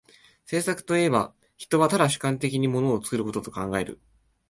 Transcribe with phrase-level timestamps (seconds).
[0.45, 4.01] 製作といえば、人は唯主観的に物を作ることと考える。